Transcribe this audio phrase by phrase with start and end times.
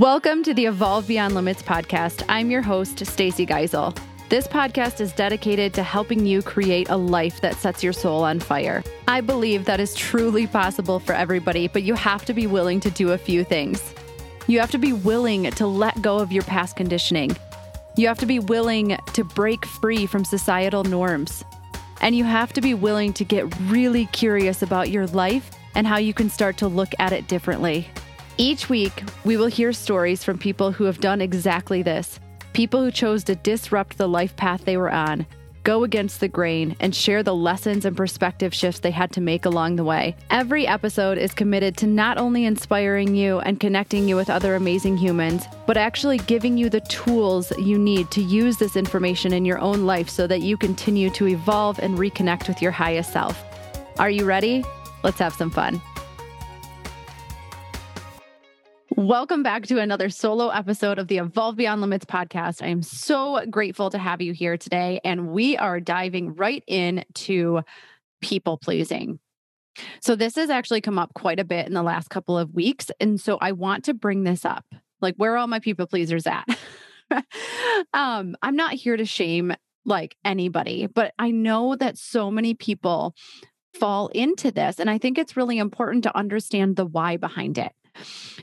[0.00, 2.24] Welcome to the Evolve Beyond Limits podcast.
[2.28, 3.96] I'm your host, Stacy Geisel.
[4.28, 8.40] This podcast is dedicated to helping you create a life that sets your soul on
[8.40, 8.82] fire.
[9.06, 12.90] I believe that is truly possible for everybody, but you have to be willing to
[12.90, 13.94] do a few things.
[14.48, 17.36] You have to be willing to let go of your past conditioning.
[17.96, 21.44] You have to be willing to break free from societal norms.
[22.00, 25.98] And you have to be willing to get really curious about your life and how
[25.98, 27.88] you can start to look at it differently.
[28.36, 32.18] Each week, we will hear stories from people who have done exactly this
[32.52, 35.26] people who chose to disrupt the life path they were on,
[35.64, 39.44] go against the grain, and share the lessons and perspective shifts they had to make
[39.44, 40.14] along the way.
[40.30, 44.96] Every episode is committed to not only inspiring you and connecting you with other amazing
[44.96, 49.58] humans, but actually giving you the tools you need to use this information in your
[49.58, 53.42] own life so that you continue to evolve and reconnect with your highest self.
[53.98, 54.64] Are you ready?
[55.02, 55.82] Let's have some fun.
[59.04, 62.62] Welcome back to another solo episode of the Evolve Beyond Limits podcast.
[62.62, 67.60] I am so grateful to have you here today, and we are diving right into
[68.22, 69.18] people pleasing.
[70.00, 72.90] So, this has actually come up quite a bit in the last couple of weeks.
[72.98, 74.64] And so, I want to bring this up
[75.02, 76.48] like, where are all my people pleasers at?
[77.92, 79.52] um, I'm not here to shame
[79.84, 83.14] like anybody, but I know that so many people
[83.78, 84.80] fall into this.
[84.80, 87.72] And I think it's really important to understand the why behind it.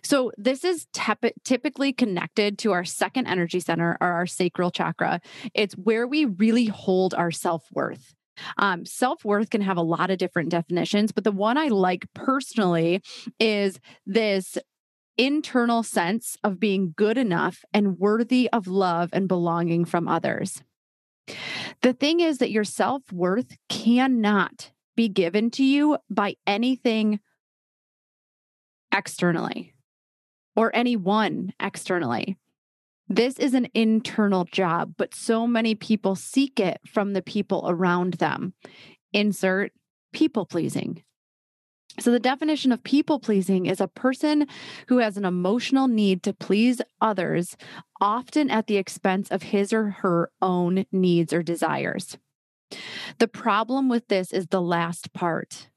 [0.03, 5.21] So, this is tep- typically connected to our second energy center or our sacral chakra.
[5.53, 8.13] It's where we really hold our self worth.
[8.57, 12.05] Um, self worth can have a lot of different definitions, but the one I like
[12.13, 13.01] personally
[13.39, 14.57] is this
[15.17, 20.63] internal sense of being good enough and worthy of love and belonging from others.
[21.81, 27.19] The thing is that your self worth cannot be given to you by anything
[28.91, 29.73] externally
[30.55, 32.37] or anyone externally.
[33.07, 38.15] This is an internal job, but so many people seek it from the people around
[38.15, 38.53] them.
[39.11, 39.73] Insert
[40.13, 41.03] people pleasing.
[41.99, 44.47] So, the definition of people pleasing is a person
[44.87, 47.57] who has an emotional need to please others,
[47.99, 52.17] often at the expense of his or her own needs or desires.
[53.19, 55.67] The problem with this is the last part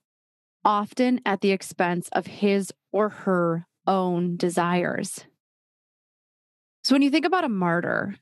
[0.64, 5.24] often at the expense of his or her own desires.
[6.84, 8.14] So, when you think about a martyr,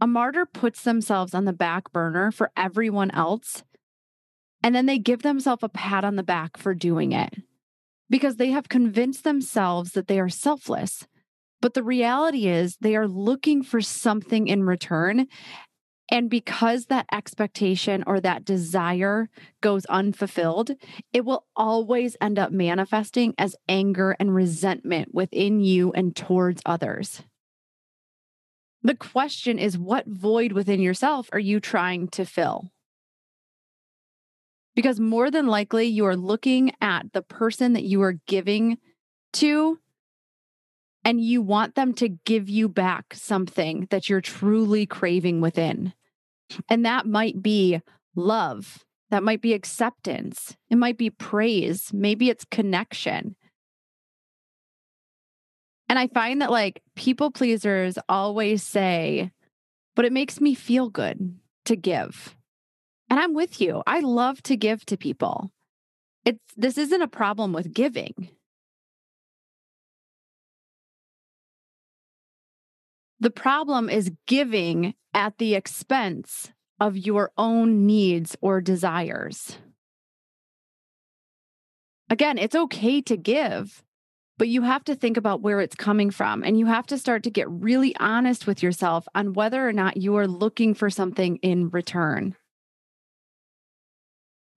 [0.00, 3.64] a martyr puts themselves on the back burner for everyone else,
[4.62, 7.36] and then they give themselves a pat on the back for doing it
[8.10, 11.06] because they have convinced themselves that they are selfless.
[11.62, 15.26] But the reality is, they are looking for something in return,
[16.10, 19.28] and because that expectation or that desire
[19.60, 20.70] goes unfulfilled,
[21.12, 27.22] it will always end up manifesting as anger and resentment within you and towards others.
[28.82, 32.70] The question is what void within yourself are you trying to fill?
[34.74, 38.78] Because more than likely, you are looking at the person that you are giving
[39.34, 39.78] to
[41.04, 45.92] and you want them to give you back something that you're truly craving within.
[46.68, 47.80] And that might be
[48.14, 53.36] love, that might be acceptance, it might be praise, maybe it's connection.
[55.88, 59.30] And I find that like people pleasers always say,
[59.96, 62.36] but it makes me feel good to give.
[63.10, 63.82] And I'm with you.
[63.86, 65.50] I love to give to people.
[66.24, 68.28] It's this isn't a problem with giving.
[73.20, 79.58] The problem is giving at the expense of your own needs or desires.
[82.10, 83.82] Again, it's okay to give,
[84.38, 86.44] but you have to think about where it's coming from.
[86.44, 89.96] And you have to start to get really honest with yourself on whether or not
[89.96, 92.36] you are looking for something in return.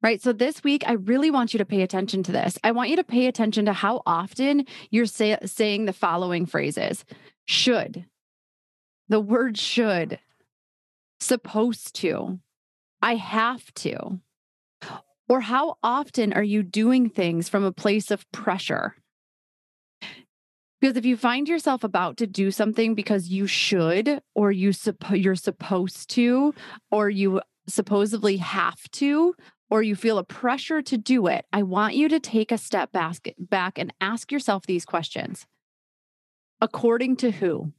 [0.04, 0.22] Right.
[0.22, 2.58] So this week, I really want you to pay attention to this.
[2.64, 7.06] I want you to pay attention to how often you're say- saying the following phrases
[7.46, 8.06] should,
[9.12, 10.20] the word should,
[11.20, 12.40] supposed to,
[13.02, 14.20] I have to.
[15.28, 18.96] Or how often are you doing things from a place of pressure?
[20.80, 25.22] Because if you find yourself about to do something because you should, or you suppo-
[25.22, 26.54] you're supposed to,
[26.90, 29.36] or you supposedly have to,
[29.70, 32.92] or you feel a pressure to do it, I want you to take a step
[32.92, 35.46] back, back and ask yourself these questions.
[36.62, 37.74] According to who?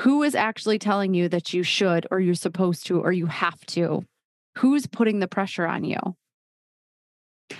[0.00, 3.60] Who is actually telling you that you should, or you're supposed to, or you have
[3.66, 4.04] to?
[4.58, 5.98] Who's putting the pressure on you?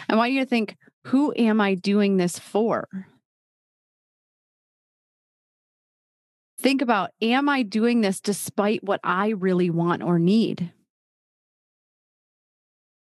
[0.09, 0.77] I want you to think
[1.07, 2.89] who am I doing this for?
[6.61, 10.73] Think about Am I doing this despite what I really want or need?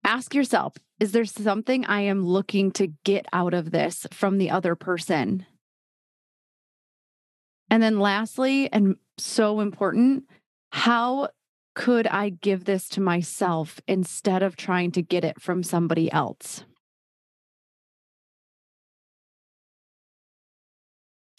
[0.04, 4.50] Ask yourself Is there something I am looking to get out of this from the
[4.50, 5.46] other person?
[7.74, 10.26] And then, lastly, and so important,
[10.70, 11.30] how
[11.74, 16.66] could I give this to myself instead of trying to get it from somebody else?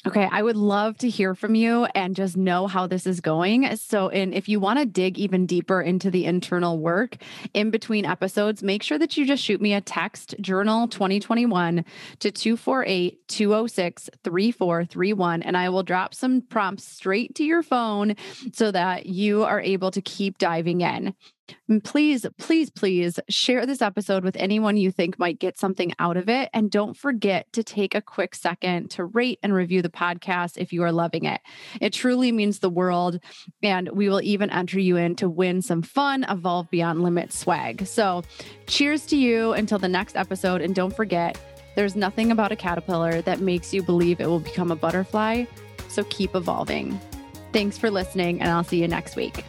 [0.06, 3.74] Okay, I would love to hear from you and just know how this is going.
[3.76, 7.16] So, and if you want to dig even deeper into the internal work
[7.54, 11.86] in between episodes, make sure that you just shoot me a text journal 2021
[12.18, 18.14] to 248 206 3431, and I will drop some prompts straight to your phone
[18.52, 21.14] so that you are able to keep diving in.
[21.68, 26.16] And please, please, please share this episode with anyone you think might get something out
[26.16, 26.50] of it.
[26.52, 30.72] And don't forget to take a quick second to rate and review the podcast if
[30.72, 31.40] you are loving it.
[31.80, 33.20] It truly means the world.
[33.62, 37.86] And we will even enter you in to win some fun Evolve Beyond Limits swag.
[37.86, 38.22] So,
[38.66, 40.60] cheers to you until the next episode.
[40.60, 41.38] And don't forget,
[41.74, 45.44] there's nothing about a caterpillar that makes you believe it will become a butterfly.
[45.88, 46.98] So, keep evolving.
[47.52, 49.44] Thanks for listening, and I'll see you next week.